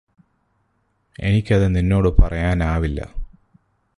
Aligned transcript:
എനിക്കത് 1.19 1.75
നിന്നോട് 1.75 2.09
പറയാനാവില്ല 2.19 3.01